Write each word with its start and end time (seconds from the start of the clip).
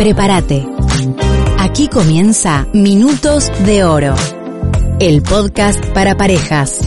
Prepárate. 0.00 0.66
Aquí 1.58 1.86
comienza 1.88 2.66
Minutos 2.72 3.52
de 3.66 3.84
Oro, 3.84 4.14
el 4.98 5.20
podcast 5.20 5.78
para 5.88 6.16
parejas. 6.16 6.78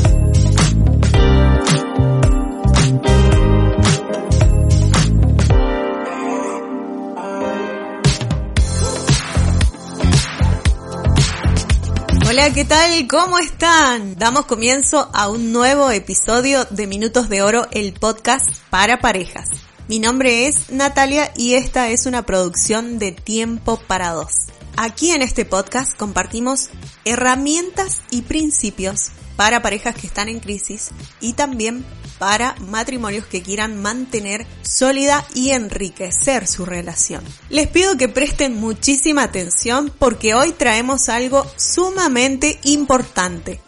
Hola, 12.27 12.51
¿qué 12.51 12.65
tal? 12.65 13.07
¿Cómo 13.07 13.37
están? 13.37 14.15
Damos 14.17 14.47
comienzo 14.47 15.11
a 15.13 15.29
un 15.29 15.51
nuevo 15.51 15.91
episodio 15.91 16.65
de 16.71 16.87
Minutos 16.87 17.29
de 17.29 17.43
Oro, 17.43 17.67
el 17.69 17.93
podcast 17.93 18.47
para 18.71 19.01
parejas. 19.01 19.49
Mi 19.93 19.99
nombre 19.99 20.47
es 20.47 20.71
Natalia 20.71 21.31
y 21.37 21.53
esta 21.53 21.89
es 21.89 22.07
una 22.07 22.25
producción 22.25 22.97
de 22.97 23.11
Tiempo 23.11 23.79
para 23.85 24.09
Dos. 24.09 24.47
Aquí 24.75 25.11
en 25.11 25.21
este 25.21 25.45
podcast 25.45 25.95
compartimos 25.95 26.71
herramientas 27.05 28.01
y 28.09 28.23
principios 28.23 29.11
para 29.35 29.61
parejas 29.61 29.93
que 29.93 30.07
están 30.07 30.29
en 30.29 30.39
crisis 30.39 30.89
y 31.21 31.33
también 31.33 31.85
para 32.17 32.55
matrimonios 32.55 33.27
que 33.27 33.43
quieran 33.43 33.83
mantener 33.83 34.47
sólida 34.63 35.27
y 35.35 35.51
enriquecer 35.51 36.47
su 36.47 36.65
relación. 36.65 37.23
Les 37.49 37.67
pido 37.67 37.95
que 37.95 38.09
presten 38.09 38.59
muchísima 38.59 39.21
atención 39.21 39.93
porque 39.99 40.33
hoy 40.33 40.53
traemos 40.53 41.07
algo 41.07 41.45
sumamente 41.55 42.59
importante. 42.63 43.61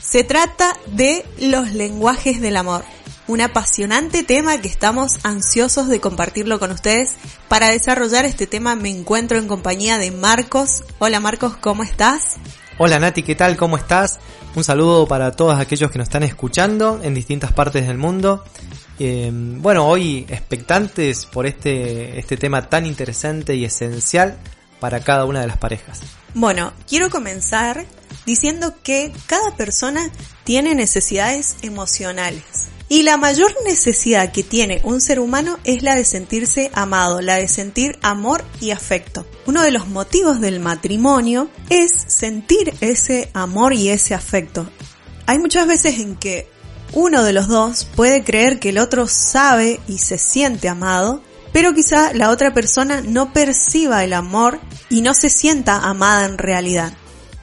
Se 0.00 0.22
trata 0.22 0.78
de 0.86 1.26
los 1.40 1.72
lenguajes 1.72 2.40
del 2.40 2.56
amor 2.56 2.84
un 3.28 3.40
apasionante 3.40 4.22
tema 4.22 4.60
que 4.60 4.68
estamos 4.68 5.18
ansiosos 5.22 5.88
de 5.88 6.00
compartirlo 6.00 6.58
con 6.58 6.70
ustedes. 6.70 7.14
Para 7.48 7.70
desarrollar 7.70 8.24
este 8.24 8.46
tema 8.46 8.74
me 8.76 8.90
encuentro 8.90 9.38
en 9.38 9.48
compañía 9.48 9.98
de 9.98 10.10
Marcos. 10.10 10.84
Hola 10.98 11.20
Marcos, 11.20 11.56
¿cómo 11.56 11.82
estás? 11.82 12.36
Hola 12.78 12.98
Nati, 12.98 13.22
¿qué 13.22 13.34
tal? 13.34 13.56
¿Cómo 13.56 13.76
estás? 13.76 14.18
Un 14.54 14.64
saludo 14.64 15.06
para 15.06 15.32
todos 15.32 15.58
aquellos 15.58 15.90
que 15.90 15.98
nos 15.98 16.08
están 16.08 16.22
escuchando 16.24 17.00
en 17.02 17.14
distintas 17.14 17.52
partes 17.52 17.86
del 17.86 17.98
mundo. 17.98 18.44
Eh, 18.98 19.30
bueno, 19.32 19.86
hoy 19.86 20.26
expectantes 20.28 21.26
por 21.26 21.46
este, 21.46 22.18
este 22.18 22.36
tema 22.36 22.68
tan 22.68 22.86
interesante 22.86 23.54
y 23.54 23.64
esencial 23.64 24.36
para 24.80 25.00
cada 25.00 25.24
una 25.24 25.40
de 25.40 25.46
las 25.46 25.58
parejas. 25.58 26.00
Bueno, 26.34 26.72
quiero 26.88 27.08
comenzar 27.08 27.86
diciendo 28.26 28.74
que 28.82 29.12
cada 29.26 29.54
persona 29.56 30.10
tiene 30.44 30.74
necesidades 30.74 31.56
emocionales. 31.62 32.68
Y 32.92 33.04
la 33.04 33.16
mayor 33.16 33.56
necesidad 33.64 34.32
que 34.32 34.42
tiene 34.42 34.82
un 34.84 35.00
ser 35.00 35.18
humano 35.18 35.58
es 35.64 35.82
la 35.82 35.94
de 35.94 36.04
sentirse 36.04 36.70
amado, 36.74 37.22
la 37.22 37.36
de 37.36 37.48
sentir 37.48 37.98
amor 38.02 38.44
y 38.60 38.70
afecto. 38.70 39.24
Uno 39.46 39.62
de 39.62 39.70
los 39.70 39.88
motivos 39.88 40.42
del 40.42 40.60
matrimonio 40.60 41.48
es 41.70 41.90
sentir 41.90 42.74
ese 42.82 43.30
amor 43.32 43.72
y 43.72 43.88
ese 43.88 44.12
afecto. 44.12 44.68
Hay 45.24 45.38
muchas 45.38 45.66
veces 45.66 46.00
en 46.00 46.16
que 46.16 46.50
uno 46.92 47.22
de 47.22 47.32
los 47.32 47.48
dos 47.48 47.86
puede 47.96 48.24
creer 48.24 48.60
que 48.60 48.68
el 48.68 48.78
otro 48.78 49.08
sabe 49.08 49.80
y 49.88 49.96
se 49.96 50.18
siente 50.18 50.68
amado, 50.68 51.22
pero 51.50 51.72
quizá 51.72 52.12
la 52.12 52.28
otra 52.28 52.52
persona 52.52 53.00
no 53.00 53.32
perciba 53.32 54.04
el 54.04 54.12
amor 54.12 54.60
y 54.90 55.00
no 55.00 55.14
se 55.14 55.30
sienta 55.30 55.78
amada 55.78 56.26
en 56.26 56.36
realidad. 56.36 56.92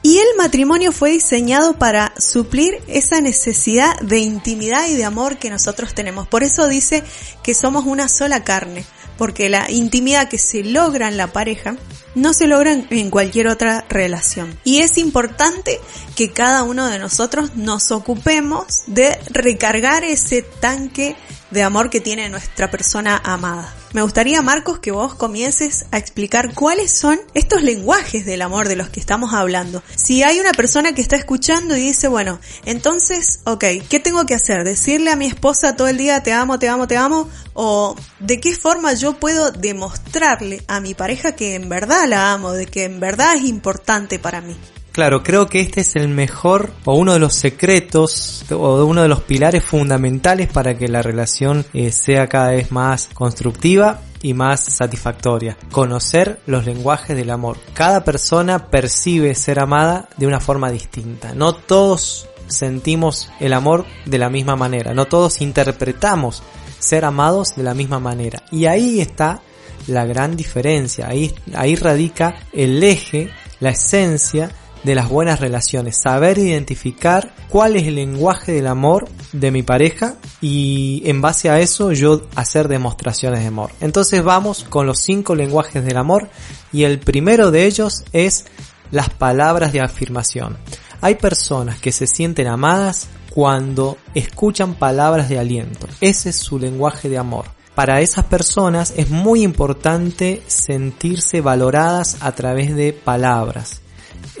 Y 0.02 0.16
el 0.18 0.28
matrimonio 0.38 0.92
fue 0.92 1.10
diseñado 1.10 1.74
para 1.74 2.14
suplir 2.18 2.82
esa 2.86 3.20
necesidad 3.20 3.98
de 4.00 4.18
intimidad 4.18 4.88
y 4.88 4.96
de 4.96 5.04
amor 5.04 5.36
que 5.36 5.50
nosotros 5.50 5.94
tenemos. 5.94 6.26
Por 6.26 6.42
eso 6.42 6.68
dice 6.68 7.04
que 7.42 7.52
somos 7.52 7.84
una 7.84 8.08
sola 8.08 8.42
carne, 8.42 8.86
porque 9.18 9.50
la 9.50 9.70
intimidad 9.70 10.28
que 10.28 10.38
se 10.38 10.64
logra 10.64 11.08
en 11.08 11.18
la 11.18 11.26
pareja 11.26 11.76
no 12.14 12.32
se 12.32 12.46
logra 12.46 12.72
en 12.72 13.10
cualquier 13.10 13.48
otra 13.48 13.84
relación. 13.90 14.58
Y 14.64 14.80
es 14.80 14.96
importante 14.96 15.78
que 16.16 16.32
cada 16.32 16.62
uno 16.62 16.86
de 16.86 16.98
nosotros 16.98 17.54
nos 17.56 17.90
ocupemos 17.90 18.84
de 18.86 19.18
recargar 19.28 20.02
ese 20.04 20.40
tanque 20.40 21.14
de 21.50 21.62
amor 21.62 21.90
que 21.90 22.00
tiene 22.00 22.30
nuestra 22.30 22.70
persona 22.70 23.20
amada. 23.22 23.74
Me 23.92 24.02
gustaría, 24.02 24.40
Marcos, 24.40 24.78
que 24.78 24.92
vos 24.92 25.16
comiences 25.16 25.86
a 25.90 25.98
explicar 25.98 26.54
cuáles 26.54 26.92
son 26.92 27.18
estos 27.34 27.64
lenguajes 27.64 28.24
del 28.24 28.40
amor 28.40 28.68
de 28.68 28.76
los 28.76 28.88
que 28.88 29.00
estamos 29.00 29.34
hablando. 29.34 29.82
Si 29.96 30.22
hay 30.22 30.38
una 30.38 30.52
persona 30.52 30.94
que 30.94 31.02
está 31.02 31.16
escuchando 31.16 31.76
y 31.76 31.80
dice, 31.80 32.06
bueno, 32.06 32.38
entonces, 32.64 33.40
ok, 33.46 33.64
¿qué 33.88 33.98
tengo 33.98 34.26
que 34.26 34.34
hacer? 34.34 34.62
¿Decirle 34.62 35.10
a 35.10 35.16
mi 35.16 35.26
esposa 35.26 35.74
todo 35.74 35.88
el 35.88 35.96
día 35.96 36.22
te 36.22 36.32
amo, 36.32 36.60
te 36.60 36.68
amo, 36.68 36.86
te 36.86 36.96
amo? 36.96 37.28
¿O 37.52 37.96
de 38.20 38.38
qué 38.38 38.54
forma 38.54 38.92
yo 38.92 39.14
puedo 39.18 39.50
demostrarle 39.50 40.62
a 40.68 40.78
mi 40.78 40.94
pareja 40.94 41.34
que 41.34 41.56
en 41.56 41.68
verdad 41.68 42.06
la 42.06 42.32
amo, 42.32 42.52
de 42.52 42.66
que 42.66 42.84
en 42.84 43.00
verdad 43.00 43.34
es 43.34 43.42
importante 43.42 44.20
para 44.20 44.40
mí? 44.40 44.56
Claro, 44.92 45.22
creo 45.22 45.46
que 45.46 45.60
este 45.60 45.82
es 45.82 45.94
el 45.94 46.08
mejor 46.08 46.72
o 46.84 46.94
uno 46.94 47.12
de 47.12 47.20
los 47.20 47.34
secretos 47.34 48.44
o 48.50 48.84
uno 48.84 49.02
de 49.02 49.08
los 49.08 49.20
pilares 49.22 49.64
fundamentales 49.64 50.48
para 50.48 50.76
que 50.76 50.88
la 50.88 51.00
relación 51.00 51.64
eh, 51.72 51.92
sea 51.92 52.28
cada 52.28 52.50
vez 52.50 52.72
más 52.72 53.08
constructiva 53.14 54.00
y 54.20 54.34
más 54.34 54.60
satisfactoria. 54.60 55.56
Conocer 55.70 56.40
los 56.46 56.66
lenguajes 56.66 57.16
del 57.16 57.30
amor. 57.30 57.56
Cada 57.72 58.04
persona 58.04 58.66
percibe 58.70 59.34
ser 59.34 59.60
amada 59.60 60.08
de 60.16 60.26
una 60.26 60.40
forma 60.40 60.70
distinta. 60.70 61.34
No 61.34 61.54
todos 61.54 62.28
sentimos 62.48 63.30
el 63.38 63.52
amor 63.52 63.86
de 64.06 64.18
la 64.18 64.28
misma 64.28 64.56
manera. 64.56 64.92
No 64.92 65.06
todos 65.06 65.40
interpretamos 65.40 66.42
ser 66.78 67.04
amados 67.04 67.54
de 67.54 67.62
la 67.62 67.74
misma 67.74 68.00
manera. 68.00 68.42
Y 68.50 68.66
ahí 68.66 69.00
está 69.00 69.40
la 69.86 70.04
gran 70.04 70.36
diferencia. 70.36 71.08
Ahí, 71.08 71.32
ahí 71.54 71.76
radica 71.76 72.34
el 72.52 72.82
eje, 72.82 73.30
la 73.60 73.70
esencia 73.70 74.50
de 74.82 74.94
las 74.94 75.08
buenas 75.08 75.40
relaciones, 75.40 76.00
saber 76.00 76.38
identificar 76.38 77.34
cuál 77.48 77.76
es 77.76 77.86
el 77.86 77.96
lenguaje 77.96 78.52
del 78.52 78.66
amor 78.66 79.08
de 79.32 79.50
mi 79.50 79.62
pareja 79.62 80.16
y 80.40 81.02
en 81.04 81.20
base 81.20 81.50
a 81.50 81.60
eso 81.60 81.92
yo 81.92 82.22
hacer 82.34 82.68
demostraciones 82.68 83.40
de 83.40 83.46
amor. 83.46 83.72
Entonces 83.80 84.22
vamos 84.22 84.64
con 84.64 84.86
los 84.86 85.00
cinco 85.00 85.34
lenguajes 85.34 85.84
del 85.84 85.96
amor 85.96 86.28
y 86.72 86.84
el 86.84 86.98
primero 86.98 87.50
de 87.50 87.66
ellos 87.66 88.04
es 88.12 88.46
las 88.90 89.10
palabras 89.10 89.72
de 89.72 89.80
afirmación. 89.80 90.56
Hay 91.00 91.14
personas 91.16 91.78
que 91.78 91.92
se 91.92 92.06
sienten 92.06 92.46
amadas 92.46 93.08
cuando 93.30 93.96
escuchan 94.14 94.74
palabras 94.74 95.28
de 95.28 95.38
aliento. 95.38 95.86
Ese 96.00 96.30
es 96.30 96.36
su 96.36 96.58
lenguaje 96.58 97.08
de 97.08 97.18
amor 97.18 97.46
para 97.74 98.00
esas 98.02 98.26
personas 98.26 98.92
es 98.96 99.08
muy 99.08 99.42
importante 99.42 100.42
sentirse 100.48 101.40
valoradas 101.40 102.18
a 102.20 102.32
través 102.32 102.74
de 102.74 102.92
palabras 102.92 103.80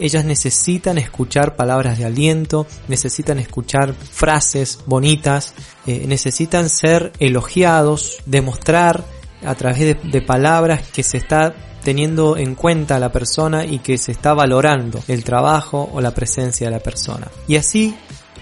ellas 0.00 0.24
necesitan 0.24 0.98
escuchar 0.98 1.56
palabras 1.56 1.98
de 1.98 2.04
aliento, 2.04 2.66
necesitan 2.88 3.38
escuchar 3.38 3.94
frases 3.94 4.80
bonitas, 4.86 5.54
eh, 5.86 6.04
necesitan 6.06 6.68
ser 6.68 7.12
elogiados, 7.18 8.18
demostrar 8.26 9.04
a 9.44 9.54
través 9.54 9.96
de, 10.02 10.22
palabras 10.22 10.82
que 10.92 11.02
se 11.02 11.16
está 11.16 11.54
teniendo 11.82 12.36
en 12.36 12.54
cuenta 12.54 12.96
a 12.96 12.98
la 12.98 13.10
persona 13.10 13.64
y 13.64 13.78
que 13.78 13.96
se 13.96 14.12
está 14.12 14.34
valorando 14.34 15.02
el 15.08 15.24
trabajo 15.24 15.88
o 15.92 16.00
la 16.00 16.10
presencia 16.12 16.66
de 16.66 16.72
la 16.72 16.82
persona. 16.82 17.28
Y 17.48 17.56
así 17.56 17.96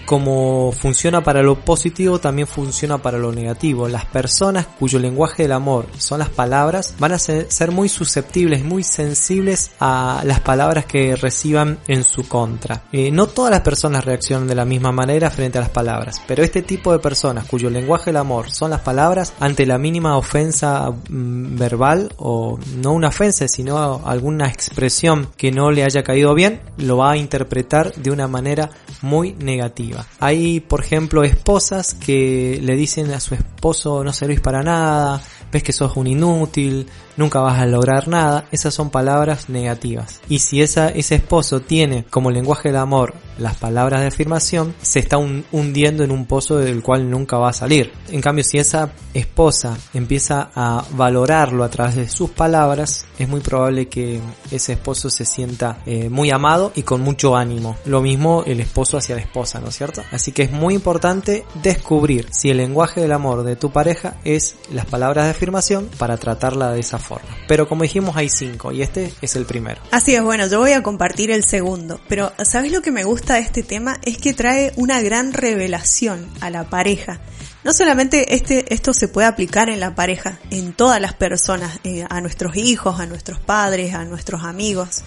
como 0.08 0.72
funciona 0.72 1.22
para 1.22 1.42
lo 1.42 1.56
positivo, 1.56 2.18
también 2.18 2.48
funciona 2.48 2.96
para 2.96 3.18
lo 3.18 3.30
negativo. 3.30 3.88
Las 3.88 4.06
personas 4.06 4.66
cuyo 4.78 4.98
lenguaje 4.98 5.42
del 5.42 5.52
amor 5.52 5.84
son 5.98 6.20
las 6.20 6.30
palabras 6.30 6.94
van 6.98 7.12
a 7.12 7.18
ser, 7.18 7.70
muy 7.72 7.90
susceptibles, 7.90 8.64
muy 8.64 8.84
sensibles 8.84 9.72
a 9.80 10.22
las 10.24 10.40
palabras 10.40 10.86
que 10.86 11.14
reciban 11.14 11.78
en 11.88 12.04
su 12.04 12.26
contra. 12.26 12.84
Eh, 12.90 13.10
no 13.10 13.26
todas 13.26 13.50
las 13.50 13.60
personas 13.60 14.02
reaccionan 14.02 14.48
de 14.48 14.54
la 14.54 14.64
misma 14.64 14.92
manera 14.92 15.28
frente 15.28 15.58
a 15.58 15.60
las 15.60 15.68
palabras, 15.70 16.22
pero 16.26 16.42
este 16.42 16.62
tipo 16.62 16.90
de 16.90 17.00
personas 17.00 17.44
cuyo 17.44 17.68
lenguaje 17.68 18.06
del 18.06 18.16
amor 18.16 18.50
son 18.50 18.70
las 18.70 18.80
palabras, 18.80 19.34
ante 19.40 19.66
la 19.66 19.76
mínima 19.76 20.16
ofensa 20.16 20.90
mm, 20.90 21.58
verbal 21.58 22.14
o 22.16 22.58
no 22.76 22.92
una 22.92 23.08
ofensa, 23.08 23.46
sino 23.46 24.00
alguna 24.06 24.48
expresión 24.48 25.28
que 25.36 25.52
no 25.52 25.70
le 25.70 25.84
haya 25.84 26.02
caído 26.02 26.32
bien, 26.32 26.62
lo 26.78 26.96
va 26.96 27.10
a 27.10 27.18
interpretar 27.18 27.92
de 27.92 28.10
una 28.10 28.26
manera 28.26 28.70
muy 29.02 29.32
negativa. 29.34 30.06
Hay, 30.20 30.60
por 30.60 30.80
ejemplo, 30.80 31.24
esposas 31.24 31.94
que 31.94 32.58
le 32.62 32.76
dicen 32.76 33.10
a 33.12 33.20
su 33.20 33.34
esposo 33.34 34.02
no 34.04 34.12
servís 34.12 34.40
para 34.40 34.62
nada, 34.62 35.22
ves 35.52 35.62
que 35.62 35.72
sos 35.72 35.96
un 35.96 36.06
inútil, 36.06 36.86
nunca 37.16 37.40
vas 37.40 37.58
a 37.58 37.66
lograr 37.66 38.08
nada, 38.08 38.46
esas 38.52 38.72
son 38.74 38.90
palabras 38.90 39.48
negativas. 39.48 40.20
Y 40.28 40.38
si 40.38 40.62
esa, 40.62 40.88
ese 40.88 41.16
esposo 41.16 41.60
tiene 41.60 42.04
como 42.10 42.30
lenguaje 42.30 42.72
de 42.72 42.78
amor 42.78 43.14
las 43.38 43.56
palabras 43.56 44.00
de 44.00 44.08
afirmación, 44.08 44.74
se 44.82 44.98
está 44.98 45.16
hundiendo 45.18 46.02
en 46.02 46.10
un 46.10 46.26
pozo 46.26 46.56
del 46.56 46.82
cual 46.82 47.08
nunca 47.08 47.38
va 47.38 47.50
a 47.50 47.52
salir. 47.52 47.92
En 48.10 48.20
cambio, 48.20 48.44
si 48.44 48.58
esa 48.58 48.92
esposa 49.14 49.76
empieza 49.94 50.50
a 50.54 50.84
valorarlo 50.92 51.64
a 51.64 51.70
través 51.70 51.96
de 51.96 52.08
sus 52.08 52.30
palabras, 52.30 53.06
es 53.18 53.28
muy 53.28 53.40
probable 53.40 53.88
que 53.88 54.20
ese 54.50 54.72
esposo 54.72 55.10
se 55.10 55.24
sienta 55.24 55.78
eh, 55.86 56.08
muy 56.08 56.30
amado 56.30 56.72
y 56.74 56.82
con 56.82 57.00
mucho 57.00 57.36
ánimo. 57.36 57.76
Lo 57.84 58.00
mismo 58.00 58.42
el 58.46 58.60
esposo 58.60 58.96
hacia 58.96 59.16
la 59.16 59.22
esposa, 59.22 59.60
¿no 59.60 59.68
es 59.68 59.76
cierto? 59.76 60.02
Así 60.10 60.32
que 60.32 60.42
es 60.42 60.50
muy 60.50 60.74
importante 60.74 61.44
descubrir 61.62 62.26
si 62.30 62.50
el 62.50 62.58
lenguaje 62.58 63.00
del 63.00 63.12
amor 63.12 63.44
de 63.44 63.56
tu 63.56 63.70
pareja 63.70 64.16
es 64.24 64.56
las 64.72 64.86
palabras 64.86 65.26
de 65.26 65.34
afirmación 65.38 65.88
para 65.98 66.16
tratarla 66.16 66.72
de 66.72 66.80
esa 66.80 66.98
forma. 66.98 67.28
Pero 67.46 67.68
como 67.68 67.84
dijimos 67.84 68.16
hay 68.16 68.28
cinco 68.28 68.72
y 68.72 68.82
este 68.82 69.12
es 69.22 69.36
el 69.36 69.46
primero. 69.46 69.80
Así 69.90 70.14
es, 70.14 70.22
bueno, 70.22 70.46
yo 70.48 70.58
voy 70.58 70.72
a 70.72 70.82
compartir 70.82 71.30
el 71.30 71.44
segundo, 71.44 72.00
pero 72.08 72.32
¿sabes 72.42 72.72
lo 72.72 72.82
que 72.82 72.90
me 72.90 73.04
gusta 73.04 73.34
de 73.34 73.40
este 73.40 73.62
tema? 73.62 73.98
Es 74.02 74.18
que 74.18 74.34
trae 74.34 74.72
una 74.76 75.00
gran 75.00 75.32
revelación 75.32 76.28
a 76.40 76.50
la 76.50 76.64
pareja. 76.68 77.20
No 77.64 77.72
solamente 77.72 78.34
este, 78.34 78.72
esto 78.72 78.92
se 78.92 79.08
puede 79.08 79.26
aplicar 79.26 79.68
en 79.68 79.80
la 79.80 79.94
pareja, 79.94 80.38
en 80.50 80.72
todas 80.72 81.00
las 81.00 81.14
personas, 81.14 81.78
eh, 81.84 82.04
a 82.08 82.20
nuestros 82.20 82.56
hijos, 82.56 83.00
a 83.00 83.06
nuestros 83.06 83.38
padres, 83.40 83.94
a 83.94 84.04
nuestros 84.04 84.42
amigos. 84.42 85.02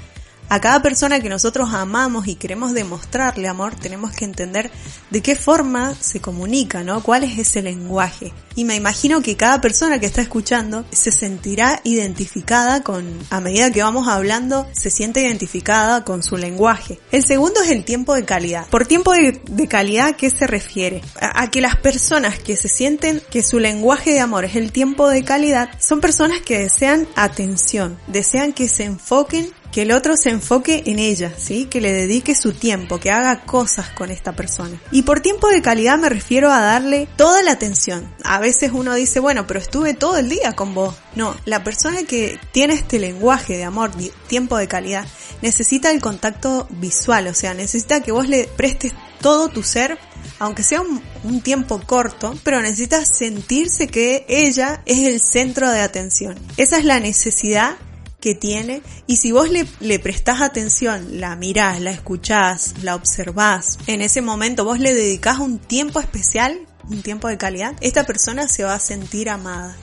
A 0.51 0.59
cada 0.59 0.81
persona 0.81 1.21
que 1.21 1.29
nosotros 1.29 1.73
amamos 1.73 2.27
y 2.27 2.35
queremos 2.35 2.73
demostrarle 2.73 3.47
amor, 3.47 3.73
tenemos 3.73 4.11
que 4.11 4.25
entender 4.25 4.69
de 5.09 5.21
qué 5.21 5.37
forma 5.37 5.95
se 5.95 6.19
comunica, 6.19 6.83
¿no? 6.83 7.01
¿Cuál 7.01 7.23
es 7.23 7.39
ese 7.39 7.61
lenguaje? 7.61 8.33
Y 8.57 8.65
me 8.65 8.75
imagino 8.75 9.21
que 9.21 9.37
cada 9.37 9.61
persona 9.61 10.01
que 10.01 10.07
está 10.07 10.21
escuchando 10.21 10.83
se 10.91 11.13
sentirá 11.13 11.79
identificada 11.85 12.83
con, 12.83 13.17
a 13.29 13.39
medida 13.39 13.71
que 13.71 13.81
vamos 13.81 14.09
hablando, 14.09 14.67
se 14.73 14.89
siente 14.89 15.21
identificada 15.21 16.03
con 16.03 16.21
su 16.21 16.35
lenguaje. 16.35 16.99
El 17.13 17.23
segundo 17.23 17.61
es 17.61 17.69
el 17.69 17.85
tiempo 17.85 18.13
de 18.13 18.25
calidad. 18.25 18.67
Por 18.67 18.85
tiempo 18.85 19.13
de, 19.13 19.67
calidad, 19.69 20.17
¿qué 20.17 20.29
se 20.29 20.47
refiere? 20.47 21.01
A, 21.17 21.43
a 21.43 21.49
que 21.49 21.61
las 21.61 21.77
personas 21.77 22.39
que 22.39 22.57
se 22.57 22.67
sienten 22.67 23.21
que 23.31 23.41
su 23.41 23.57
lenguaje 23.57 24.11
de 24.11 24.19
amor 24.19 24.43
es 24.43 24.57
el 24.57 24.73
tiempo 24.73 25.07
de 25.07 25.23
calidad, 25.23 25.69
son 25.79 26.01
personas 26.01 26.41
que 26.41 26.59
desean 26.59 27.07
atención, 27.15 27.97
desean 28.07 28.51
que 28.51 28.67
se 28.67 28.83
enfoquen 28.83 29.49
que 29.71 29.83
el 29.83 29.91
otro 29.91 30.17
se 30.17 30.29
enfoque 30.29 30.83
en 30.85 30.99
ella, 30.99 31.33
¿sí? 31.37 31.65
Que 31.65 31.81
le 31.81 31.93
dedique 31.93 32.35
su 32.35 32.53
tiempo, 32.53 32.99
que 32.99 33.11
haga 33.11 33.45
cosas 33.45 33.89
con 33.89 34.11
esta 34.11 34.33
persona. 34.33 34.79
Y 34.91 35.03
por 35.03 35.21
tiempo 35.21 35.47
de 35.47 35.61
calidad 35.61 35.97
me 35.97 36.09
refiero 36.09 36.51
a 36.51 36.61
darle 36.61 37.07
toda 37.15 37.41
la 37.41 37.51
atención. 37.51 38.13
A 38.23 38.39
veces 38.39 38.71
uno 38.73 38.93
dice, 38.95 39.19
bueno, 39.19 39.47
pero 39.47 39.59
estuve 39.59 39.93
todo 39.93 40.17
el 40.17 40.29
día 40.29 40.53
con 40.53 40.73
vos. 40.73 40.95
No, 41.15 41.35
la 41.45 41.63
persona 41.63 42.03
que 42.03 42.39
tiene 42.51 42.73
este 42.73 42.99
lenguaje 42.99 43.57
de 43.57 43.63
amor, 43.63 43.91
tiempo 44.27 44.57
de 44.57 44.67
calidad, 44.67 45.05
necesita 45.41 45.91
el 45.91 46.01
contacto 46.01 46.67
visual, 46.69 47.27
o 47.27 47.33
sea, 47.33 47.53
necesita 47.53 48.01
que 48.01 48.11
vos 48.11 48.27
le 48.27 48.45
prestes 48.45 48.93
todo 49.21 49.49
tu 49.49 49.63
ser 49.63 49.97
aunque 50.37 50.63
sea 50.63 50.81
un, 50.81 51.01
un, 51.23 51.41
tiempo 51.41 51.81
corto, 51.85 52.35
pero 52.43 52.61
necesita 52.61 53.05
sentirse 53.05 53.87
que 53.87 54.25
ella 54.27 54.81
es 54.85 54.99
el 54.99 55.19
centro 55.19 55.69
de 55.69 55.81
atención. 55.81 56.37
Esa 56.57 56.77
es 56.77 56.85
la 56.85 56.99
necesidad 56.99 57.75
que 58.21 58.35
tiene 58.35 58.81
y 59.07 59.17
si 59.17 59.33
vos 59.33 59.49
le, 59.49 59.65
le 59.81 59.99
prestás 59.99 60.41
atención, 60.41 61.19
la 61.19 61.35
mirás, 61.35 61.81
la 61.81 61.91
escuchás, 61.91 62.75
la 62.83 62.95
observás, 62.95 63.79
en 63.87 64.01
ese 64.01 64.21
momento 64.21 64.63
vos 64.63 64.79
le 64.79 64.93
dedicás 64.93 65.39
un 65.39 65.59
tiempo 65.59 65.99
especial, 65.99 66.59
un 66.89 67.01
tiempo 67.01 67.27
de 67.27 67.37
calidad, 67.37 67.75
esta 67.81 68.05
persona 68.05 68.47
se 68.47 68.63
va 68.63 68.75
a 68.75 68.79
sentir 68.79 69.29
amada. 69.29 69.75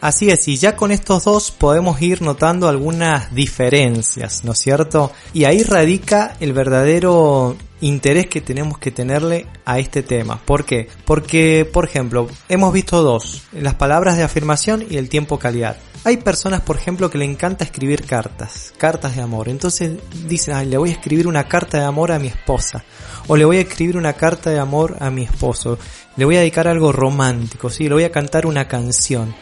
Así 0.00 0.30
es, 0.30 0.48
y 0.48 0.56
ya 0.56 0.74
con 0.74 0.90
estos 0.90 1.24
dos 1.24 1.52
podemos 1.52 2.02
ir 2.02 2.22
notando 2.22 2.68
algunas 2.68 3.32
diferencias, 3.32 4.42
¿no 4.42 4.50
es 4.50 4.58
cierto? 4.58 5.12
Y 5.32 5.44
ahí 5.44 5.62
radica 5.62 6.36
el 6.40 6.52
verdadero 6.52 7.56
interés 7.82 8.28
que 8.28 8.40
tenemos 8.40 8.78
que 8.78 8.90
tenerle 8.90 9.46
a 9.64 9.78
este 9.78 10.02
tema. 10.02 10.40
¿Por 10.44 10.64
qué? 10.64 10.88
Porque, 11.04 11.68
por 11.70 11.84
ejemplo, 11.84 12.28
hemos 12.48 12.72
visto 12.72 13.02
dos, 13.02 13.42
las 13.52 13.74
palabras 13.74 14.16
de 14.16 14.22
afirmación 14.22 14.84
y 14.88 14.96
el 14.96 15.08
tiempo 15.08 15.38
calidad. 15.38 15.76
Hay 16.04 16.16
personas, 16.16 16.62
por 16.62 16.76
ejemplo, 16.76 17.10
que 17.10 17.18
le 17.18 17.24
encanta 17.24 17.64
escribir 17.64 18.04
cartas, 18.04 18.72
cartas 18.78 19.14
de 19.14 19.22
amor. 19.22 19.48
Entonces 19.48 19.98
dicen, 20.26 20.54
Ay, 20.54 20.66
le 20.66 20.78
voy 20.78 20.90
a 20.90 20.94
escribir 20.94 21.28
una 21.28 21.46
carta 21.46 21.78
de 21.78 21.84
amor 21.84 22.10
a 22.10 22.18
mi 22.18 22.28
esposa. 22.28 22.84
O 23.28 23.36
le 23.36 23.44
voy 23.44 23.58
a 23.58 23.62
escribir 23.62 23.96
una 23.96 24.14
carta 24.14 24.50
de 24.50 24.58
amor 24.58 24.96
a 25.00 25.10
mi 25.10 25.24
esposo. 25.24 25.78
Le 26.16 26.24
voy 26.24 26.36
a 26.36 26.40
dedicar 26.40 26.66
algo 26.66 26.92
romántico, 26.92 27.70
sí, 27.70 27.88
le 27.88 27.94
voy 27.94 28.04
a 28.04 28.12
cantar 28.12 28.46
una 28.46 28.66
canción. 28.66 29.34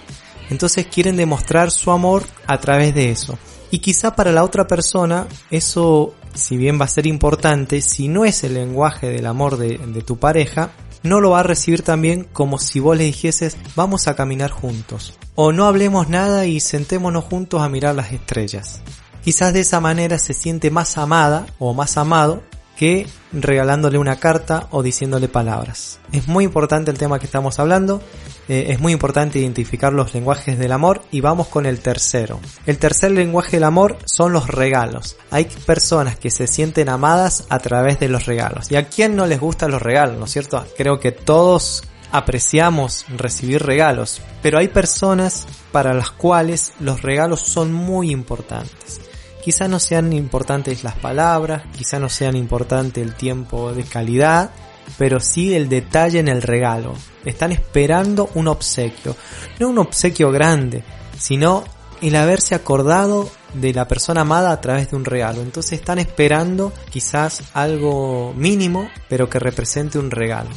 Entonces 0.50 0.86
quieren 0.86 1.16
demostrar 1.16 1.70
su 1.70 1.90
amor 1.90 2.24
a 2.46 2.58
través 2.58 2.94
de 2.94 3.10
eso. 3.10 3.38
Y 3.70 3.78
quizá 3.78 4.14
para 4.16 4.32
la 4.32 4.44
otra 4.44 4.66
persona 4.66 5.26
eso, 5.50 6.14
si 6.34 6.56
bien 6.56 6.80
va 6.80 6.84
a 6.84 6.88
ser 6.88 7.06
importante, 7.06 7.80
si 7.80 8.08
no 8.08 8.24
es 8.24 8.44
el 8.44 8.54
lenguaje 8.54 9.08
del 9.08 9.26
amor 9.26 9.56
de, 9.56 9.78
tu 10.02 10.18
pareja, 10.18 10.70
no 11.02 11.20
lo 11.20 11.30
va 11.30 11.40
a 11.40 11.44
recibir 11.44 11.82
también 11.82 12.24
como 12.32 12.58
si 12.58 12.80
vos 12.80 12.96
le 12.96 13.04
dijeses 13.04 13.56
vamos 13.76 14.08
a 14.08 14.16
caminar 14.16 14.50
juntos. 14.50 15.18
O 15.34 15.52
no 15.52 15.66
hablemos 15.66 16.08
nada 16.08 16.46
y 16.46 16.60
sentémonos 16.60 17.24
juntos 17.24 17.62
a 17.62 17.68
mirar 17.68 17.94
las 17.94 18.12
estrellas. 18.12 18.80
Quizás 19.24 19.52
de 19.52 19.60
esa 19.60 19.80
manera 19.80 20.18
se 20.18 20.34
siente 20.34 20.70
más 20.70 20.96
amada 20.98 21.46
o 21.58 21.74
más 21.74 21.96
amado 21.96 22.42
que 22.80 23.06
regalándole 23.30 23.98
una 23.98 24.16
carta 24.16 24.68
o 24.70 24.82
diciéndole 24.82 25.28
palabras. 25.28 25.98
Es 26.12 26.28
muy 26.28 26.44
importante 26.44 26.90
el 26.90 26.96
tema 26.96 27.18
que 27.18 27.26
estamos 27.26 27.58
hablando, 27.58 28.00
eh, 28.48 28.68
es 28.68 28.80
muy 28.80 28.94
importante 28.94 29.38
identificar 29.38 29.92
los 29.92 30.14
lenguajes 30.14 30.58
del 30.58 30.72
amor 30.72 31.02
y 31.10 31.20
vamos 31.20 31.48
con 31.48 31.66
el 31.66 31.80
tercero. 31.80 32.40
El 32.64 32.78
tercer 32.78 33.10
lenguaje 33.10 33.58
del 33.58 33.64
amor 33.64 33.98
son 34.06 34.32
los 34.32 34.48
regalos. 34.48 35.18
Hay 35.30 35.44
personas 35.66 36.18
que 36.18 36.30
se 36.30 36.46
sienten 36.46 36.88
amadas 36.88 37.44
a 37.50 37.58
través 37.58 38.00
de 38.00 38.08
los 38.08 38.24
regalos. 38.24 38.70
¿Y 38.70 38.76
a 38.76 38.88
quién 38.88 39.14
no 39.14 39.26
les 39.26 39.40
gustan 39.40 39.72
los 39.72 39.82
regalos, 39.82 40.16
no 40.16 40.24
es 40.24 40.30
cierto? 40.30 40.64
Creo 40.74 40.98
que 40.98 41.12
todos 41.12 41.84
apreciamos 42.12 43.04
recibir 43.14 43.62
regalos, 43.62 44.22
pero 44.40 44.56
hay 44.56 44.68
personas 44.68 45.46
para 45.70 45.92
las 45.92 46.12
cuales 46.12 46.72
los 46.80 47.02
regalos 47.02 47.42
son 47.42 47.74
muy 47.74 48.10
importantes. 48.10 49.02
Quizá 49.42 49.68
no 49.68 49.78
sean 49.78 50.12
importantes 50.12 50.84
las 50.84 50.94
palabras, 50.96 51.62
quizá 51.76 51.98
no 51.98 52.08
sean 52.08 52.36
importante 52.36 53.00
el 53.00 53.14
tiempo 53.14 53.72
de 53.72 53.84
calidad, 53.84 54.50
pero 54.98 55.20
sí 55.20 55.54
el 55.54 55.68
detalle 55.68 56.18
en 56.18 56.28
el 56.28 56.42
regalo. 56.42 56.94
Están 57.24 57.52
esperando 57.52 58.30
un 58.34 58.48
obsequio. 58.48 59.16
No 59.58 59.68
un 59.68 59.78
obsequio 59.78 60.30
grande, 60.30 60.84
sino 61.18 61.64
el 62.02 62.16
haberse 62.16 62.54
acordado 62.54 63.30
de 63.54 63.72
la 63.72 63.88
persona 63.88 64.22
amada 64.22 64.52
a 64.52 64.60
través 64.60 64.90
de 64.90 64.96
un 64.96 65.04
regalo. 65.04 65.42
Entonces 65.42 65.72
están 65.72 65.98
esperando 65.98 66.72
quizás 66.90 67.42
algo 67.54 68.32
mínimo, 68.34 68.88
pero 69.08 69.28
que 69.28 69.38
represente 69.38 69.98
un 69.98 70.10
regalo. 70.10 70.50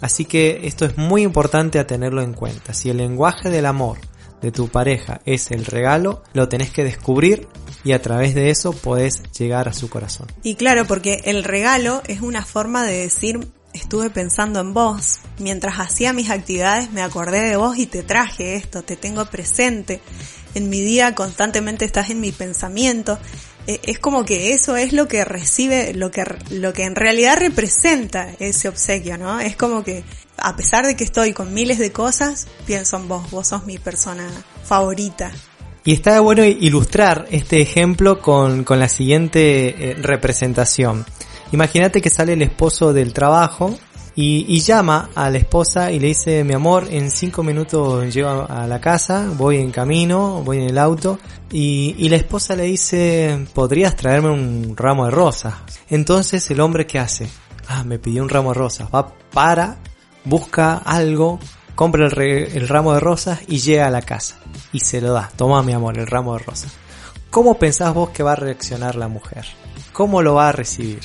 Así 0.00 0.24
que 0.24 0.60
esto 0.64 0.84
es 0.84 0.98
muy 0.98 1.22
importante 1.22 1.78
a 1.78 1.86
tenerlo 1.86 2.22
en 2.22 2.34
cuenta. 2.34 2.74
Si 2.74 2.90
el 2.90 2.96
lenguaje 2.96 3.50
del 3.50 3.66
amor 3.66 3.98
de 4.40 4.50
tu 4.50 4.68
pareja 4.68 5.20
es 5.24 5.52
el 5.52 5.64
regalo, 5.64 6.22
lo 6.32 6.48
tenés 6.48 6.70
que 6.70 6.82
descubrir 6.82 7.46
y 7.84 7.92
a 7.92 8.02
través 8.02 8.34
de 8.34 8.50
eso 8.50 8.72
podés 8.72 9.22
llegar 9.38 9.68
a 9.68 9.72
su 9.72 9.88
corazón. 9.88 10.28
Y 10.42 10.54
claro, 10.54 10.86
porque 10.86 11.22
el 11.24 11.44
regalo 11.44 12.02
es 12.06 12.20
una 12.20 12.44
forma 12.44 12.84
de 12.84 12.98
decir 12.98 13.40
estuve 13.72 14.10
pensando 14.10 14.60
en 14.60 14.74
vos. 14.74 15.20
Mientras 15.38 15.80
hacía 15.80 16.12
mis 16.12 16.30
actividades 16.30 16.92
me 16.92 17.02
acordé 17.02 17.40
de 17.40 17.56
vos 17.56 17.78
y 17.78 17.86
te 17.86 18.02
traje 18.02 18.56
esto, 18.56 18.82
te 18.82 18.96
tengo 18.96 19.24
presente. 19.26 20.00
En 20.54 20.68
mi 20.68 20.80
día 20.80 21.14
constantemente 21.14 21.84
estás 21.84 22.10
en 22.10 22.20
mi 22.20 22.32
pensamiento. 22.32 23.18
Eh, 23.66 23.80
es 23.84 23.98
como 23.98 24.24
que 24.24 24.52
eso 24.52 24.76
es 24.76 24.92
lo 24.92 25.08
que 25.08 25.24
recibe, 25.24 25.94
lo 25.94 26.10
que, 26.10 26.24
lo 26.50 26.72
que 26.72 26.84
en 26.84 26.96
realidad 26.96 27.38
representa 27.38 28.30
ese 28.38 28.68
obsequio, 28.68 29.16
¿no? 29.18 29.40
Es 29.40 29.56
como 29.56 29.84
que 29.84 30.04
a 30.36 30.56
pesar 30.56 30.86
de 30.86 30.96
que 30.96 31.04
estoy 31.04 31.32
con 31.32 31.54
miles 31.54 31.78
de 31.78 31.92
cosas, 31.92 32.48
pienso 32.66 32.96
en 32.96 33.08
vos, 33.08 33.30
vos 33.30 33.48
sos 33.48 33.64
mi 33.64 33.78
persona 33.78 34.28
favorita. 34.64 35.32
Y 35.84 35.92
está 35.92 36.20
bueno 36.20 36.44
ilustrar 36.44 37.26
este 37.30 37.60
ejemplo 37.60 38.20
con, 38.20 38.62
con 38.64 38.78
la 38.78 38.88
siguiente 38.88 39.90
eh, 39.90 39.94
representación. 39.94 41.04
Imagínate 41.50 42.00
que 42.00 42.08
sale 42.08 42.34
el 42.34 42.42
esposo 42.42 42.92
del 42.92 43.12
trabajo 43.12 43.76
y, 44.14 44.60
llama 44.60 45.10
a 45.14 45.30
la 45.30 45.38
esposa 45.38 45.90
y 45.90 45.98
le 45.98 46.08
dice, 46.08 46.44
mi 46.44 46.54
amor, 46.54 46.86
en 46.90 47.10
cinco 47.10 47.42
minutos 47.42 48.14
llego 48.14 48.46
a 48.48 48.66
la 48.66 48.80
casa, 48.80 49.30
voy 49.36 49.56
en 49.56 49.70
camino, 49.70 50.42
voy 50.44 50.58
en 50.58 50.70
el 50.70 50.78
auto, 50.78 51.18
y, 51.50 51.94
y 51.98 52.08
la 52.10 52.16
esposa 52.16 52.54
le 52.54 52.64
dice, 52.64 53.46
¿podrías 53.54 53.96
traerme 53.96 54.30
un 54.30 54.76
ramo 54.76 55.06
de 55.06 55.10
rosas? 55.10 55.54
Entonces 55.88 56.50
el 56.50 56.60
hombre, 56.60 56.86
¿qué 56.86 56.98
hace? 56.98 57.28
Ah, 57.68 57.84
me 57.84 57.98
pidió 57.98 58.22
un 58.22 58.28
ramo 58.28 58.52
de 58.52 58.58
rosas. 58.58 58.88
Va 58.94 59.14
para, 59.32 59.78
busca 60.24 60.76
algo, 60.76 61.38
compra 61.74 62.06
el, 62.06 62.68
ramo 62.68 62.94
de 62.94 63.00
rosas 63.00 63.40
y 63.48 63.58
llega 63.58 63.86
a 63.86 63.90
la 63.90 64.02
casa. 64.02 64.36
Y 64.72 64.80
se 64.80 65.00
lo 65.00 65.12
da. 65.12 65.30
Toma, 65.36 65.62
mi 65.62 65.72
amor, 65.72 65.98
el 65.98 66.06
ramo 66.06 66.34
de 66.34 66.44
rosas. 66.44 66.72
¿Cómo 67.30 67.58
pensás 67.58 67.94
vos 67.94 68.10
que 68.10 68.22
va 68.22 68.32
a 68.32 68.36
reaccionar 68.36 68.94
la 68.96 69.08
mujer? 69.08 69.46
¿Cómo 69.92 70.22
lo 70.22 70.34
va 70.34 70.48
a 70.48 70.52
recibir? 70.52 71.00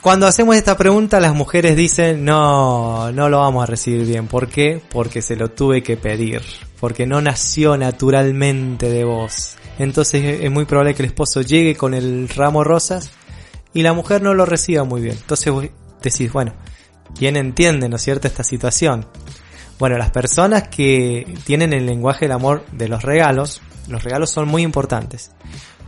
Cuando 0.00 0.26
hacemos 0.26 0.56
esta 0.56 0.78
pregunta 0.78 1.20
las 1.20 1.34
mujeres 1.34 1.76
dicen 1.76 2.24
no, 2.24 3.12
no 3.12 3.28
lo 3.28 3.38
vamos 3.38 3.62
a 3.62 3.66
recibir 3.66 4.06
bien. 4.06 4.26
¿Por 4.26 4.48
qué? 4.48 4.80
Porque 4.90 5.20
se 5.22 5.36
lo 5.36 5.50
tuve 5.50 5.82
que 5.82 5.96
pedir. 5.96 6.42
Porque 6.80 7.06
no 7.06 7.20
nació 7.20 7.76
naturalmente 7.76 8.88
de 8.88 9.04
vos. 9.04 9.56
Entonces 9.78 10.40
es 10.42 10.50
muy 10.50 10.64
probable 10.64 10.94
que 10.94 11.02
el 11.02 11.08
esposo 11.08 11.42
llegue 11.42 11.76
con 11.76 11.94
el 11.94 12.28
ramo 12.28 12.64
rosas 12.64 13.10
y 13.72 13.82
la 13.82 13.92
mujer 13.92 14.22
no 14.22 14.34
lo 14.34 14.46
reciba 14.46 14.84
muy 14.84 15.00
bien. 15.00 15.16
Entonces 15.20 15.52
decís, 16.02 16.32
bueno, 16.32 16.54
¿quién 17.14 17.36
entiende, 17.36 17.88
no 17.88 17.96
es 17.96 18.02
cierto, 18.02 18.26
esta 18.26 18.42
situación? 18.42 19.06
Bueno, 19.80 19.96
las 19.96 20.10
personas 20.10 20.68
que 20.68 21.26
tienen 21.44 21.72
el 21.72 21.86
lenguaje 21.86 22.26
del 22.26 22.32
amor 22.32 22.66
de 22.70 22.86
los 22.86 23.02
regalos, 23.02 23.62
los 23.88 24.04
regalos 24.04 24.30
son 24.30 24.46
muy 24.46 24.62
importantes. 24.62 25.30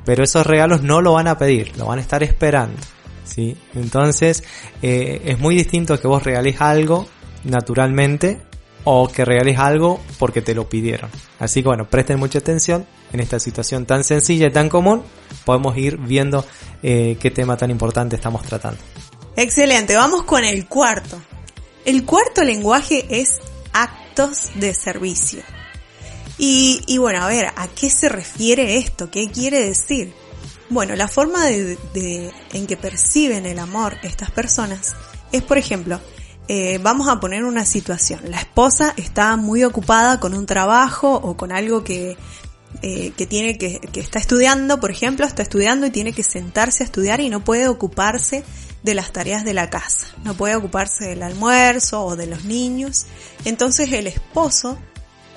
Pero 0.07 0.25
esos 0.25 0.47
regalos 0.47 0.83
no 0.83 1.03
lo 1.03 1.13
van 1.13 1.29
a 1.29 1.37
pedir, 1.37 1.77
lo 1.77 1.85
van 1.85 1.99
a 1.99 2.03
estar 2.03 2.23
esperando. 2.23 2.79
¿sí? 3.25 3.55
Entonces, 3.75 4.45
eh, 4.81 5.21
es 5.27 5.39
muy 5.39 5.55
distinto 5.55 6.01
que 6.01 6.09
vos 6.09 6.25
regales 6.25 6.59
algo 6.63 7.07
naturalmente 7.45 8.41
o 8.85 9.09
que 9.09 9.27
regales 9.27 9.59
algo 9.59 10.01
porque 10.19 10.41
te 10.41 10.55
lo 10.55 10.71
pidieron. 10.71 11.11
Así 11.39 11.63
que 11.63 11.69
bueno, 11.69 11.87
presten 11.87 12.19
mucha 12.19 12.39
atención 12.39 12.87
en 13.13 13.21
esta 13.21 13.39
situación 13.39 13.85
tan 13.85 14.05
sencilla 14.05 14.47
y 14.47 14.53
tan 14.53 14.71
común. 14.71 15.03
Podemos 15.45 15.77
ir 15.77 15.99
viendo 15.99 16.47
eh, 16.83 17.19
qué 17.21 17.31
tema 17.31 17.59
tan 17.59 17.71
importante 17.71 18.17
estamos 18.17 18.43
tratando. 18.43 18.81
Excelente, 19.37 19.97
vamos 19.97 20.23
con 20.23 20.45
el 20.45 20.67
cuarto. 20.67 21.21
El 21.85 22.07
cuarto 22.07 22.43
lenguaje 22.43 23.05
es 23.11 23.41
actos 23.73 24.51
de 24.55 24.75
servicio. 24.75 25.43
Y, 26.39 26.99
bueno, 26.99 27.23
a 27.23 27.29
ver, 27.29 27.53
¿a 27.55 27.69
qué 27.69 27.89
se 27.89 28.09
refiere 28.09 28.77
esto? 28.77 29.11
¿Qué 29.11 29.31
quiere 29.31 29.61
decir? 29.61 30.13
Bueno, 30.71 30.97
la 30.97 31.07
forma 31.07 31.45
de, 31.45 31.79
de, 31.95 32.33
en 32.53 32.67
que 32.67 32.77
perciben 32.77 33.47
el 33.47 33.61
amor 33.61 33.97
estas 34.03 34.33
personas 34.33 34.97
es, 35.31 35.43
por 35.43 35.59
ejemplo, 35.59 36.01
eh, 36.49 36.79
vamos 36.83 37.09
a 37.09 37.21
poner 37.21 37.45
una 37.45 37.65
situación. 37.65 38.21
La 38.25 38.39
esposa 38.39 38.93
está 38.97 39.37
muy 39.37 39.63
ocupada 39.63 40.19
con 40.19 40.35
un 40.35 40.47
trabajo 40.47 41.15
o 41.15 41.37
con 41.37 41.53
algo 41.53 41.85
que, 41.85 42.17
eh, 42.83 43.13
que 43.17 43.27
tiene 43.27 43.57
que, 43.57 43.79
que 43.79 44.01
está 44.01 44.19
estudiando, 44.19 44.81
por 44.81 44.91
ejemplo, 44.91 45.25
está 45.27 45.43
estudiando 45.43 45.87
y 45.87 45.91
tiene 45.91 46.13
que 46.13 46.25
sentarse 46.25 46.83
a 46.83 46.87
estudiar 46.87 47.21
y 47.21 47.29
no 47.29 47.45
puede 47.45 47.69
ocuparse 47.69 48.43
de 48.83 48.95
las 48.95 49.13
tareas 49.13 49.45
de 49.45 49.55
la 49.55 49.71
casa. 49.71 50.07
No 50.25 50.35
puede 50.35 50.57
ocuparse 50.57 51.07
del 51.07 51.23
almuerzo 51.23 52.05
o 52.05 52.17
de 52.17 52.27
los 52.27 52.45
niños. 52.45 53.07
Entonces 53.45 53.93
el 53.93 54.07
esposo, 54.07 54.79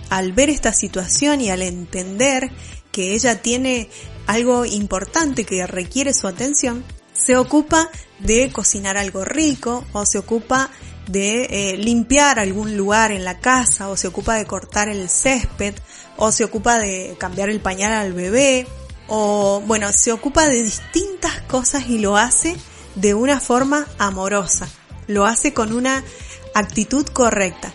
al 0.10 0.34
ver 0.34 0.50
esta 0.50 0.74
situación 0.74 1.42
y 1.42 1.50
al 1.50 1.62
entender 1.62 2.52
que 2.92 3.14
ella 3.14 3.42
tiene 3.42 3.90
algo 4.28 4.66
importante 4.66 5.44
que 5.44 5.66
requiere 5.68 6.14
su 6.14 6.28
atención, 6.28 6.84
se 7.14 7.38
ocupa 7.38 7.90
de 8.20 8.52
cocinar 8.52 8.98
algo 8.98 9.24
rico 9.24 9.86
o 9.94 10.06
se 10.06 10.18
ocupa 10.18 10.70
de 11.08 11.46
eh, 11.46 11.78
limpiar 11.78 12.40
algún 12.40 12.76
lugar 12.76 13.12
en 13.12 13.24
la 13.24 13.40
casa 13.40 13.90
o 13.90 13.98
se 13.98 14.08
ocupa 14.08 14.36
de 14.36 14.46
cortar 14.46 14.90
el 14.90 15.08
césped 15.08 15.76
o 16.18 16.32
se 16.32 16.44
ocupa 16.44 16.80
de 16.80 17.16
cambiar 17.20 17.50
el 17.50 17.60
pañal 17.60 17.94
al 17.94 18.14
bebé 18.14 18.68
o 19.08 19.62
bueno, 19.66 19.94
se 19.94 20.12
ocupa 20.12 20.48
de 20.48 20.64
distintas 20.64 21.42
cosas 21.42 21.90
y 21.90 22.00
lo 22.00 22.18
hace 22.18 22.58
de 22.96 23.14
una 23.14 23.40
forma 23.40 23.88
amorosa, 23.98 24.68
lo 25.08 25.26
hace 25.26 25.54
con 25.54 25.74
una 25.74 26.04
actitud 26.54 27.06
correcta. 27.08 27.72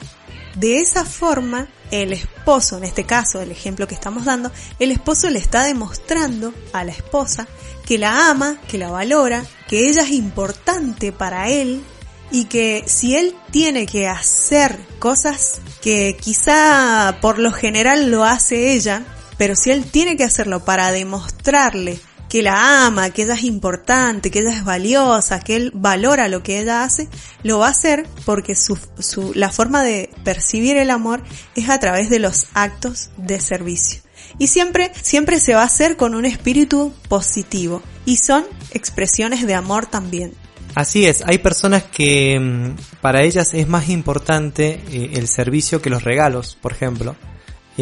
De 0.57 0.81
esa 0.81 1.05
forma, 1.05 1.69
el 1.91 2.13
esposo, 2.13 2.79
en 2.79 2.85
este 2.85 3.05
caso, 3.05 3.41
el 3.41 3.51
ejemplo 3.51 3.87
que 3.87 3.95
estamos 3.95 4.25
dando, 4.25 4.51
el 4.79 4.91
esposo 4.91 5.31
le 5.31 5.39
está 5.39 5.65
demostrando 5.65 6.53
a 6.73 6.85
la 6.85 6.93
esposa 6.93 7.47
que 7.87 7.99
la 7.99 8.31
ama, 8.31 8.59
que 8.69 8.79
la 8.79 8.91
valora, 8.91 9.45
que 9.69 9.89
ella 9.89 10.03
es 10.03 10.11
importante 10.11 11.13
para 11.13 11.49
él 11.49 11.83
y 12.31 12.45
que 12.45 12.85
si 12.87 13.17
él 13.17 13.35
tiene 13.51 13.87
que 13.87 14.07
hacer 14.07 14.79
cosas 14.99 15.61
que 15.83 16.17
quizá 16.21 17.19
por 17.21 17.39
lo 17.39 17.53
general 17.53 18.11
lo 18.11 18.25
hace 18.25 18.73
ella, 18.73 19.05
pero 19.37 19.57
si 19.57 19.71
él 19.71 19.85
tiene 19.85 20.17
que 20.17 20.25
hacerlo 20.25 20.65
para 20.65 20.93
demostrarle 20.93 21.99
que 22.31 22.43
la 22.43 22.87
ama, 22.87 23.11
que 23.11 23.25
ella 23.25 23.35
es 23.35 23.43
importante, 23.43 24.31
que 24.31 24.39
ella 24.39 24.53
es 24.53 24.65
valiosa, 24.65 25.41
que 25.41 25.57
él 25.57 25.73
valora 25.75 26.29
lo 26.29 26.45
que 26.45 26.61
ella 26.61 26.85
hace, 26.85 27.09
lo 27.43 27.59
va 27.59 27.67
a 27.67 27.71
hacer 27.71 28.07
porque 28.25 28.55
su, 28.55 28.79
su, 29.01 29.33
la 29.35 29.51
forma 29.51 29.83
de 29.83 30.11
percibir 30.25 30.77
el 30.77 30.91
amor 30.91 31.23
es 31.57 31.69
a 31.69 31.81
través 31.81 32.09
de 32.09 32.21
los 32.21 32.47
actos 32.55 33.11
de 33.17 33.41
servicio. 33.41 34.01
Y 34.39 34.47
siempre, 34.47 34.93
siempre 35.03 35.41
se 35.41 35.55
va 35.55 35.63
a 35.63 35.67
hacer 35.67 35.97
con 35.97 36.15
un 36.15 36.25
espíritu 36.25 36.95
positivo. 37.09 37.83
Y 38.07 38.17
son 38.17 38.45
expresiones 38.71 39.45
de 39.45 39.55
amor 39.55 39.87
también. 39.87 40.33
Así 40.77 41.07
es, 41.07 41.23
hay 41.27 41.39
personas 41.39 41.83
que 41.83 42.39
mm, 42.39 43.01
para 43.01 43.23
ellas 43.23 43.55
es 43.55 43.67
más 43.67 43.89
importante 43.89 44.81
eh, 44.93 45.11
el 45.15 45.27
servicio 45.27 45.83
que 45.83 45.91
los 45.91 46.05
regalos, 46.05 46.57
por 46.61 46.73
ejemplo. 46.73 47.17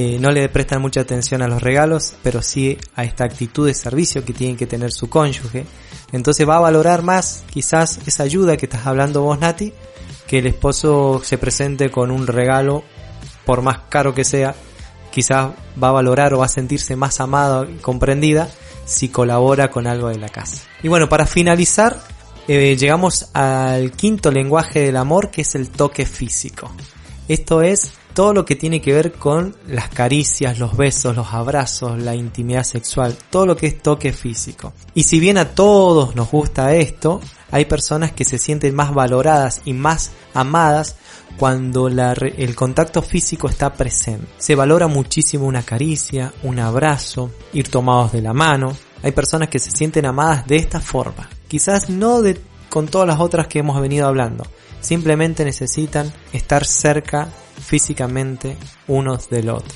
Eh, 0.00 0.17
no 0.21 0.31
le 0.31 0.49
prestan 0.49 0.81
mucha 0.81 1.00
atención 1.00 1.43
a 1.43 1.49
los 1.49 1.61
regalos, 1.61 2.14
pero 2.23 2.40
sí 2.40 2.78
a 2.95 3.02
esta 3.02 3.25
actitud 3.25 3.67
de 3.67 3.75
servicio 3.75 4.25
que 4.25 4.33
tiene 4.33 4.57
que 4.57 4.69
tener 4.69 4.93
su 4.93 5.11
cónyuge. 5.11 5.67
Entonces 6.12 6.49
va 6.49 6.59
a 6.59 6.61
valorar 6.61 7.02
más 7.02 7.43
quizás 7.50 7.99
esa 8.07 8.23
ayuda 8.23 8.57
que 8.57 8.67
estás 8.67 8.87
hablando 8.87 9.23
vos, 9.23 9.40
Nati, 9.40 9.73
que 10.28 10.38
el 10.38 10.47
esposo 10.47 11.21
se 11.25 11.37
presente 11.37 11.90
con 11.90 12.12
un 12.12 12.28
regalo, 12.28 12.85
por 13.45 13.61
más 13.61 13.81
caro 13.88 14.14
que 14.14 14.23
sea, 14.23 14.55
quizás 15.11 15.50
va 15.83 15.88
a 15.88 15.93
valorar 15.93 16.33
o 16.33 16.38
va 16.38 16.47
a 16.47 16.49
sentirse 16.49 16.95
más 16.95 17.19
amada 17.19 17.67
y 17.69 17.78
comprendida 17.78 18.49
si 18.85 19.09
colabora 19.09 19.69
con 19.69 19.88
algo 19.88 20.11
de 20.11 20.19
la 20.19 20.28
casa. 20.28 20.62
Y 20.81 20.87
bueno, 20.87 21.09
para 21.09 21.26
finalizar, 21.26 22.00
eh, 22.47 22.76
llegamos 22.76 23.31
al 23.35 23.90
quinto 23.90 24.31
lenguaje 24.31 24.78
del 24.78 24.97
amor 24.97 25.33
que 25.33 25.40
es 25.40 25.57
el 25.57 25.71
toque 25.71 26.07
físico. 26.07 26.71
Esto 27.26 27.62
es 27.62 27.95
todo 28.18 28.34
lo 28.34 28.44
que 28.44 28.56
tiene 28.56 28.80
que 28.80 28.92
ver 28.92 29.12
con 29.12 29.54
las 29.68 29.90
caricias, 29.90 30.58
los 30.58 30.76
besos, 30.76 31.14
los 31.14 31.32
abrazos, 31.32 32.02
la 32.02 32.16
intimidad 32.16 32.64
sexual, 32.64 33.16
todo 33.30 33.46
lo 33.46 33.56
que 33.56 33.68
es 33.68 33.80
toque 33.80 34.12
físico. 34.12 34.72
Y 34.92 35.04
si 35.04 35.20
bien 35.20 35.38
a 35.38 35.50
todos 35.50 36.16
nos 36.16 36.28
gusta 36.28 36.75
esto, 36.75 37.20
hay 37.52 37.66
personas 37.66 38.10
que 38.10 38.25
se 38.25 38.38
sienten 38.38 38.75
más 38.75 38.92
valoradas 38.92 39.62
y 39.66 39.72
más 39.72 40.10
amadas 40.34 40.96
cuando 41.37 41.87
el 41.87 42.56
contacto 42.56 43.02
físico 43.02 43.48
está 43.48 43.72
presente. 43.75 44.26
Se 44.38 44.56
valora 44.56 44.88
muchísimo 44.88 45.46
una 45.46 45.62
caricia, 45.62 46.32
un 46.42 46.58
abrazo, 46.58 47.30
ir 47.52 47.68
tomados 47.68 48.10
de 48.10 48.22
la 48.22 48.32
mano. 48.32 48.76
Hay 49.04 49.12
personas 49.12 49.48
que 49.48 49.60
se 49.60 49.70
sienten 49.70 50.06
amadas 50.06 50.44
de 50.44 50.56
esta 50.56 50.80
forma. 50.80 51.28
Quizás 51.46 51.88
no 51.88 52.20
de, 52.20 52.37
con 52.68 52.88
todas 52.88 53.06
las 53.06 53.20
otras 53.20 53.46
que 53.46 53.60
hemos 53.60 53.80
venido 53.80 54.08
hablando. 54.08 54.44
Simplemente 54.80 55.44
necesitan 55.44 56.12
estar 56.32 56.66
cerca 56.66 57.28
físicamente 57.68 58.56
unos 58.87 59.28
del 59.28 59.50
otro. 59.50 59.75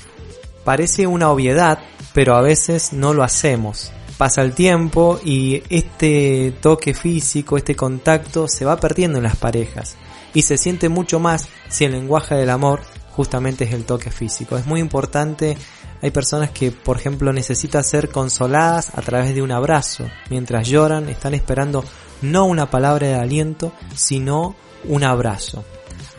Parece 0.65 1.05
una 1.05 1.29
obviedad, 1.29 1.77
pero 2.13 2.35
a 2.35 2.41
veces 2.41 2.91
no 2.91 3.13
lo 3.13 3.23
hacemos. 3.23 3.91
Pasa 4.17 4.41
el 4.41 4.53
tiempo 4.53 5.19
y 5.23 5.61
este 5.69 6.55
toque 6.59 6.95
físico, 6.95 7.55
este 7.55 7.75
contacto 7.75 8.47
se 8.47 8.65
va 8.65 8.77
perdiendo 8.77 9.19
en 9.19 9.25
las 9.25 9.35
parejas 9.35 9.95
y 10.33 10.41
se 10.41 10.57
siente 10.57 10.89
mucho 10.89 11.19
más 11.19 11.47
si 11.69 11.85
el 11.85 11.91
lenguaje 11.91 12.33
del 12.33 12.49
amor 12.49 12.81
justamente 13.11 13.65
es 13.65 13.73
el 13.73 13.85
toque 13.85 14.09
físico. 14.09 14.57
Es 14.57 14.65
muy 14.65 14.79
importante, 14.79 15.55
hay 16.01 16.09
personas 16.09 16.49
que 16.49 16.71
por 16.71 16.97
ejemplo 16.97 17.31
necesitan 17.31 17.83
ser 17.83 18.09
consoladas 18.09 18.89
a 18.95 19.01
través 19.03 19.35
de 19.35 19.43
un 19.43 19.51
abrazo. 19.51 20.09
Mientras 20.31 20.67
lloran 20.67 21.09
están 21.09 21.35
esperando 21.35 21.83
no 22.23 22.45
una 22.45 22.71
palabra 22.71 23.07
de 23.07 23.15
aliento, 23.15 23.71
sino 23.93 24.55
un 24.85 25.03
abrazo. 25.03 25.63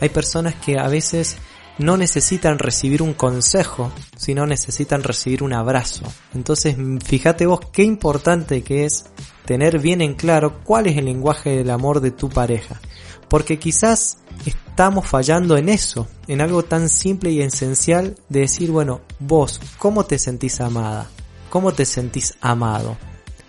Hay 0.00 0.08
personas 0.08 0.54
que 0.56 0.78
a 0.78 0.88
veces 0.88 1.38
no 1.78 1.96
necesitan 1.96 2.58
recibir 2.58 3.02
un 3.02 3.14
consejo, 3.14 3.90
sino 4.16 4.46
necesitan 4.46 5.02
recibir 5.02 5.42
un 5.42 5.52
abrazo. 5.52 6.04
Entonces, 6.34 6.76
fíjate 7.04 7.46
vos 7.46 7.60
qué 7.72 7.82
importante 7.82 8.62
que 8.62 8.84
es 8.84 9.06
tener 9.44 9.78
bien 9.78 10.00
en 10.00 10.14
claro 10.14 10.60
cuál 10.64 10.86
es 10.86 10.96
el 10.96 11.06
lenguaje 11.06 11.50
del 11.50 11.70
amor 11.70 12.00
de 12.00 12.10
tu 12.10 12.28
pareja. 12.28 12.80
Porque 13.28 13.58
quizás 13.58 14.18
estamos 14.46 15.06
fallando 15.06 15.56
en 15.56 15.68
eso, 15.68 16.06
en 16.28 16.40
algo 16.40 16.62
tan 16.62 16.88
simple 16.88 17.30
y 17.30 17.40
esencial 17.40 18.16
de 18.28 18.40
decir, 18.40 18.70
bueno, 18.70 19.00
vos, 19.18 19.60
¿cómo 19.78 20.04
te 20.04 20.18
sentís 20.18 20.60
amada? 20.60 21.10
¿Cómo 21.50 21.72
te 21.72 21.84
sentís 21.84 22.34
amado? 22.40 22.96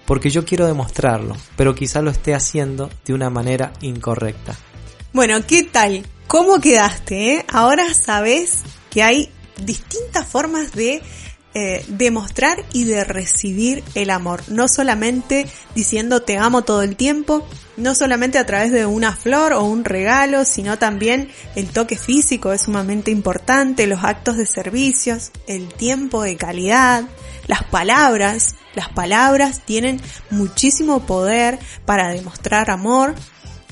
Porque 0.06 0.30
yo 0.30 0.46
quiero 0.46 0.66
demostrarlo, 0.66 1.36
pero 1.58 1.76
quizás 1.76 2.04
lo 2.04 2.12
esté 2.12 2.36
haciendo 2.36 2.90
de 3.06 3.14
una 3.14 3.30
manera 3.30 3.74
incorrecta. 3.82 4.56
Bueno, 5.16 5.48
¿qué 5.48 5.64
tal? 5.64 6.06
¿Cómo 6.28 6.60
quedaste? 6.60 7.36
Eh? 7.36 7.46
Ahora 7.48 7.94
sabes 7.94 8.64
que 8.90 9.02
hay 9.02 9.32
distintas 9.64 10.28
formas 10.28 10.74
de 10.74 11.02
eh, 11.54 11.86
demostrar 11.88 12.66
y 12.74 12.84
de 12.84 13.06
recibir 13.06 13.82
el 13.94 14.10
amor. 14.10 14.44
No 14.50 14.68
solamente 14.68 15.48
diciendo 15.74 16.24
te 16.24 16.38
amo 16.38 16.64
todo 16.64 16.82
el 16.82 16.98
tiempo, 16.98 17.48
no 17.78 17.96
solamente 17.96 18.40
a 18.40 18.46
través 18.46 18.74
de 18.74 18.86
una 18.86 19.14
flor 19.16 19.54
o 19.54 19.64
un 19.64 19.86
regalo, 19.86 20.44
sino 20.44 20.78
también 20.78 21.32
el 21.56 21.70
toque 21.70 21.96
físico 21.96 22.52
es 22.52 22.64
sumamente 22.64 23.10
importante, 23.10 23.88
los 23.88 24.04
actos 24.04 24.36
de 24.36 24.46
servicios, 24.46 25.32
el 25.48 25.74
tiempo 25.74 26.24
de 26.24 26.36
calidad, 26.36 27.06
las 27.48 27.64
palabras. 27.64 28.56
Las 28.74 28.90
palabras 28.90 29.62
tienen 29.64 30.02
muchísimo 30.30 31.06
poder 31.06 31.58
para 31.86 32.10
demostrar 32.10 32.70
amor 32.70 33.16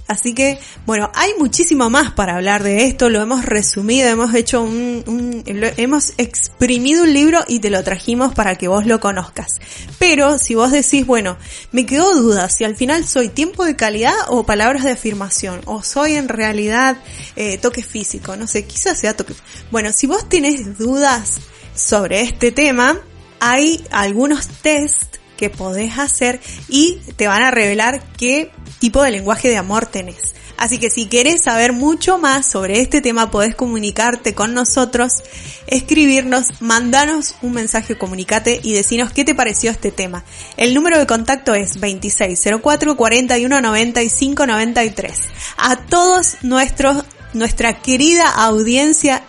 Así 0.08 0.34
que, 0.34 0.60
bueno, 0.86 1.10
hay 1.16 1.32
muchísimo 1.40 1.90
más 1.90 2.12
para 2.12 2.36
hablar 2.36 2.62
de 2.62 2.86
esto, 2.86 3.10
lo 3.10 3.22
hemos 3.22 3.46
resumido, 3.46 4.10
hemos 4.10 4.34
hecho 4.36 4.62
un, 4.62 5.44
hemos 5.46 6.14
exprimido 6.18 7.04
un 7.04 7.14
libro 7.14 7.40
y 7.48 7.60
te 7.60 7.70
lo 7.70 7.84
trajimos 7.84 8.34
para 8.34 8.56
que 8.58 8.68
vos 8.68 8.86
lo 8.86 9.00
conozcas. 9.00 9.60
Pero 10.00 10.38
si 10.38 10.56
vos 10.56 10.72
decís, 10.72 11.06
bueno, 11.06 11.38
me 11.72 11.86
quedó 11.86 12.16
duda 12.16 12.50
si 12.50 12.66
al 12.66 12.76
final 12.76 13.08
soy 13.08 13.30
tiempo 13.30 13.64
de 13.64 13.76
calidad 13.76 14.14
o 14.28 14.46
palabras 14.46 14.84
de 14.84 14.92
afirmación, 14.92 15.62
o 15.66 15.84
soy 15.84 16.16
en 16.16 16.28
realidad 16.28 16.98
eh, 17.36 17.58
toque 17.58 17.82
físico, 17.82 18.36
no 18.36 18.46
sé, 18.46 18.66
quizás 18.66 19.00
sea 19.00 19.16
toque. 19.16 19.34
Bueno, 19.72 19.94
si 19.94 20.08
vos 20.08 20.28
tenés 20.28 20.78
dudas 20.78 21.40
sobre 21.76 22.22
este 22.22 22.52
tema, 22.52 23.00
hay 23.40 23.84
algunos 23.90 24.48
test 24.48 25.14
podés 25.50 25.98
hacer 25.98 26.40
y 26.68 27.00
te 27.16 27.28
van 27.28 27.44
a 27.44 27.52
revelar 27.52 28.04
qué 28.18 28.52
tipo 28.84 29.02
de 29.02 29.12
lenguaje 29.12 29.48
de 29.48 29.56
amor 29.56 29.86
tenés. 29.86 30.36
Así 30.58 30.78
que 30.78 30.90
si 30.90 31.06
querés 31.06 31.44
saber 31.44 31.72
mucho 31.72 32.18
más 32.18 32.46
sobre 32.46 32.82
este 32.82 33.00
tema, 33.00 33.32
podés 33.32 33.56
comunicarte 33.56 34.36
con 34.36 34.54
nosotros, 34.54 35.24
escribirnos, 35.68 36.60
mandanos 36.60 37.36
un 37.42 37.54
mensaje, 37.54 37.98
comunicate 37.98 38.60
y 38.62 38.74
decinos 38.74 39.14
qué 39.14 39.24
te 39.24 39.36
pareció 39.36 39.72
este 39.72 39.94
tema. 39.94 40.26
El 40.58 40.74
número 40.74 41.00
de 41.00 41.08
contacto 41.08 41.56
es 41.56 41.76
2604 41.76 42.98
41 42.98 43.62
95 43.62 44.48
93. 44.48 45.14
A 45.56 45.78
todos 45.78 46.36
nuestros, 46.42 47.06
nuestra 47.32 47.80
querida 47.80 48.28
audiencia 48.28 49.24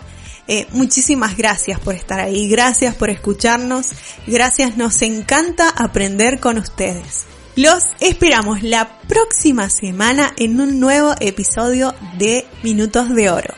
eh, 0.49 0.67
muchísimas 0.71 1.37
gracias 1.37 1.79
por 1.79 1.95
estar 1.95 2.19
ahí, 2.19 2.49
gracias 2.49 2.93
por 2.93 3.09
escucharnos, 3.09 3.93
gracias, 4.27 4.75
nos 4.75 5.01
encanta 5.01 5.69
aprender 5.69 6.41
con 6.41 6.57
ustedes. 6.57 7.25
Los 7.57 7.83
esperamos 8.01 8.63
la 8.63 8.99
próxima 9.07 9.69
semana 9.69 10.33
en 10.35 10.59
un 10.59 10.81
nuevo 10.81 11.13
episodio 11.21 11.95
de 12.17 12.45
Minutos 12.63 13.15
de 13.15 13.29
Oro. 13.29 13.53